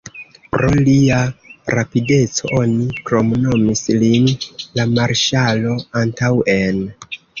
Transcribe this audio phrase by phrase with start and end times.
[0.53, 1.17] Pro lia
[1.79, 4.33] rapideco oni kromnomis lin
[4.81, 6.81] "La marŝalo antaŭen".